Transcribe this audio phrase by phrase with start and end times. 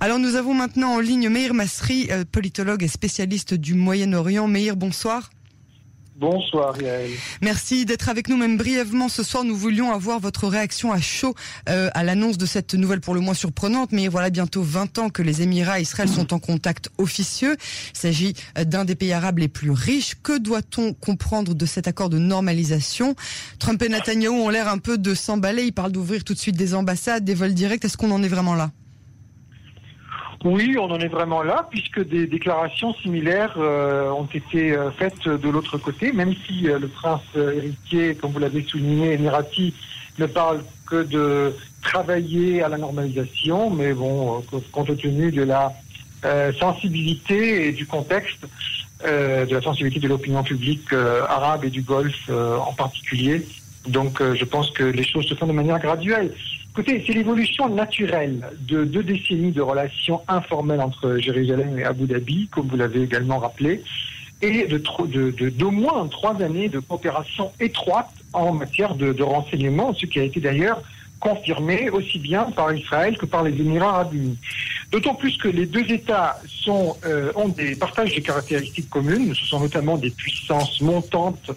[0.00, 4.46] Alors nous avons maintenant en ligne Meir Masri, euh, politologue et spécialiste du Moyen-Orient.
[4.46, 5.30] Meir, bonsoir.
[6.14, 7.10] Bonsoir Yael.
[7.42, 9.42] Merci d'être avec nous même brièvement ce soir.
[9.42, 11.34] Nous voulions avoir votre réaction à chaud
[11.68, 13.90] euh, à l'annonce de cette nouvelle pour le moins surprenante.
[13.90, 17.56] Mais voilà bientôt 20 ans que les Émirats et Israël sont en contact officieux.
[17.94, 20.14] Il s'agit euh, d'un des pays arabes les plus riches.
[20.22, 23.16] Que doit-on comprendre de cet accord de normalisation?
[23.58, 25.64] Trump et Netanyahu ont l'air un peu de s'emballer.
[25.64, 27.84] Ils parlent d'ouvrir tout de suite des ambassades, des vols directs.
[27.84, 28.70] Est-ce qu'on en est vraiment là?
[30.44, 35.26] Oui, on en est vraiment là, puisque des déclarations similaires euh, ont été euh, faites
[35.26, 39.74] de l'autre côté, même si euh, le prince héritier, comme vous l'avez souligné, Emirati,
[40.18, 44.42] ne parle que de travailler à la normalisation, mais bon,
[44.72, 45.72] compte tenu de la
[46.58, 48.44] sensibilité et du contexte,
[49.04, 53.46] de la sensibilité de l'opinion publique arabe et du Golfe en particulier,
[53.86, 56.32] donc je pense que les choses se font de manière graduelle.
[56.76, 62.68] C'est l'évolution naturelle de deux décennies de relations informelles entre Jérusalem et Abu Dhabi, comme
[62.68, 63.82] vous l'avez également rappelé,
[64.42, 64.78] et de
[65.50, 70.40] d'au moins trois années de coopération étroite en matière de, renseignement, ce qui a été
[70.40, 70.82] d'ailleurs
[71.18, 74.38] confirmé aussi bien par Israël que par les Émirats arabes unis.
[74.92, 79.44] D'autant plus que les deux États sont, euh, ont des partages de caractéristiques communes, ce
[79.44, 81.50] sont notamment des puissances montantes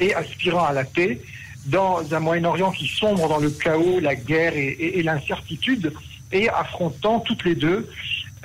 [0.00, 1.20] et aspirant à la paix,
[1.66, 5.92] dans un Moyen-Orient qui sombre dans le chaos, la guerre et, l'incertitude,
[6.32, 7.88] et affrontant toutes les deux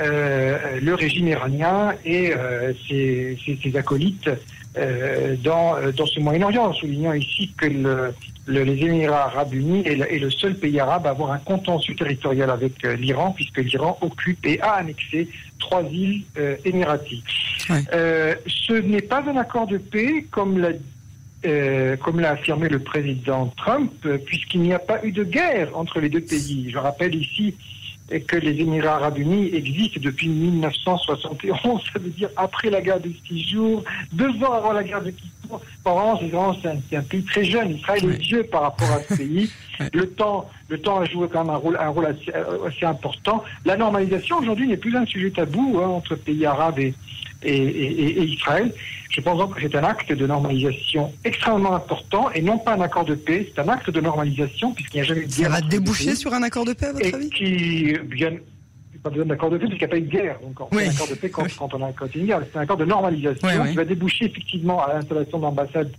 [0.02, 3.38] euh, le régime iranien et euh, ses,
[3.76, 4.30] acolytes
[4.78, 8.14] euh, dans, dans ce Moyen-Orient, en soulignant ici que le,
[8.48, 12.81] les Émirats arabes unis est le, seul pays arabe à avoir un contentieux territorial avec
[12.83, 15.28] l'Iran, puisque l'Iran occupe et a annexé
[15.59, 16.23] trois îles
[16.64, 17.26] émiratiques.
[17.67, 20.70] ce n'est pas un accord de paix, comme l'a
[21.45, 25.76] euh, comme l'a affirmé le président Trump, euh, puisqu'il n'y a pas eu de guerre
[25.78, 26.70] entre les deux pays.
[26.70, 27.56] Je rappelle ici
[28.28, 33.12] que les Émirats arabes unis existent depuis 1971, ça veut dire après la guerre de
[33.28, 35.14] six jours, deux ans avant la guerre de
[35.50, 35.61] Kippour.
[36.89, 39.52] C'est un, pays très jeune, Israël est vieux par rapport à ce pays.
[39.93, 43.45] Le temps, le temps a joué quand même un rôle, un rôle assez, euh, important.
[43.64, 46.93] La normalisation aujourd'hui n'est plus un sujet tabou hein, entre pays arabes et,
[47.43, 48.73] et, Israël.
[49.09, 52.82] Je pense donc que c'est un acte de normalisation extrêmement important et non pas un
[52.82, 55.45] accord de paix, c'est un acte de normalisation puisqu'il n'y a jamais eu de guerre.
[55.45, 57.30] Ça va déboucher sur un accord de paix à votre avis?
[57.30, 58.33] qui, bien,
[59.04, 60.39] pas besoin d'accord de paix puisqu'il n'y a pas eu de guerre.
[60.42, 62.42] Donc on fait un accord de paix quand, on a un une guerre.
[62.52, 65.92] C'est un accord de normalisation qui va déboucher effectivement à l'installation d'ambassades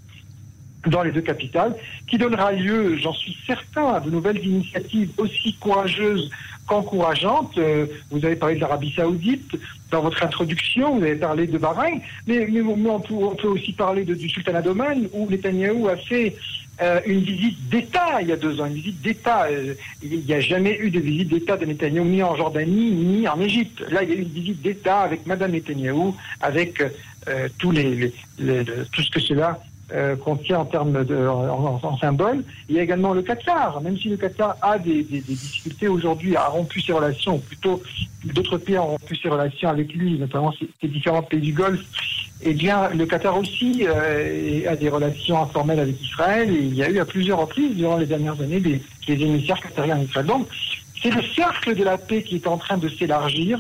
[0.86, 1.74] dans les deux capitales,
[2.06, 6.30] qui donnera lieu, j'en suis certain, à de nouvelles initiatives aussi courageuses
[6.66, 7.58] qu'encourageantes.
[7.58, 9.56] Euh, vous avez parlé de l'Arabie saoudite
[9.90, 14.28] dans votre introduction, vous avez parlé de Bahreïn, mais, mais, on, peut, aussi parler du
[14.28, 16.36] Sultanat d'Oman, où Netanyahou a fait
[16.80, 19.48] euh, une visite d'État il y a deux ans, une visite d'État.
[19.50, 23.28] Euh, il n'y a jamais eu de visite d'État de Netanyahou, ni en Jordanie, ni
[23.28, 23.82] en Égypte.
[23.90, 26.82] Là, il y a eu une visite d'État avec Madame Netanyahou, avec
[27.58, 29.60] tous les, les, tout ce que cela
[29.92, 32.44] euh, contient en termes de en, symbole.
[32.68, 36.46] Il y a également le Qatar, même si le Qatar a des, difficultés aujourd'hui, a
[36.46, 37.82] rompu ses relations, ou plutôt
[38.24, 41.84] d'autres pays ont rompu ses relations avec lui, notamment ces, différents pays du Golfe.
[42.42, 46.82] Eh bien, le Qatar aussi euh, a des relations informelles avec Israël, et il y
[46.82, 50.26] a eu à plusieurs reprises durant les dernières années des, des émissaires qatariens en Israël.
[50.26, 50.46] Donc,
[51.02, 53.58] c'est le cercle de la paix qui est en train de s'élargir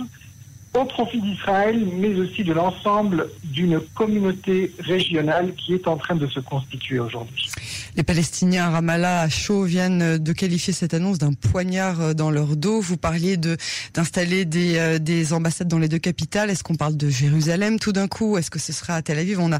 [0.74, 6.26] au profit d'Israël, mais aussi de l'ensemble d'une communauté régionale qui est en train de
[6.26, 7.49] se constituer aujourd'hui.
[7.96, 12.56] Les Palestiniens à Ramallah, à chaud, viennent de qualifier cette annonce d'un poignard dans leur
[12.56, 12.80] dos.
[12.80, 13.56] Vous parliez de
[13.94, 16.50] d'installer des, euh, des ambassades dans les deux capitales.
[16.50, 18.38] Est-ce qu'on parle de Jérusalem tout d'un coup?
[18.38, 19.40] Est-ce que ce sera à Tel Aviv?
[19.40, 19.58] On a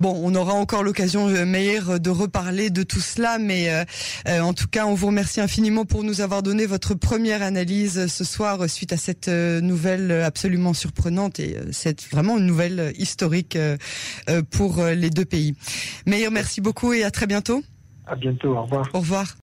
[0.00, 3.38] bon, on aura encore l'occasion, euh, Meir, de reparler de tout cela.
[3.38, 3.70] Mais
[4.28, 8.06] euh, en tout cas, on vous remercie infiniment pour nous avoir donné votre première analyse
[8.06, 12.92] ce soir suite à cette nouvelle absolument surprenante et euh, c'est vraiment une nouvelle euh,
[12.96, 13.76] historique euh,
[14.50, 15.54] pour les deux pays.
[16.06, 17.61] Meilleur, merci beaucoup et à très bientôt.
[18.06, 18.88] À bientôt, au revoir.
[18.94, 19.36] Au revoir.